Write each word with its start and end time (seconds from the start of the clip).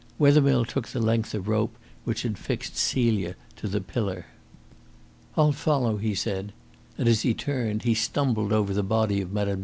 Wethermill 0.17 0.65
took 0.65 0.87
the 0.87 0.99
length 0.99 1.35
of 1.35 1.47
rope 1.47 1.77
which 2.05 2.23
had 2.23 2.35
fixed 2.35 2.75
Celia 2.75 3.35
to 3.55 3.67
the 3.67 3.79
pillar. 3.79 4.25
"I'll 5.37 5.51
follow," 5.51 5.97
he 5.97 6.15
said, 6.15 6.53
and 6.97 7.07
as 7.07 7.21
he 7.21 7.35
turned 7.35 7.83
he 7.83 7.93
stumbled 7.93 8.51
over 8.51 8.73
the 8.73 8.81
body 8.81 9.21
of 9.21 9.31
Mme. 9.31 9.59